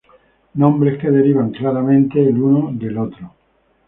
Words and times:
Nombres 0.55 0.97
que 0.99 1.11
derivan 1.11 1.51
claramente 1.51 2.19
el 2.27 2.41
uno 2.41 2.69
del 2.73 2.97
otro. 2.97 3.33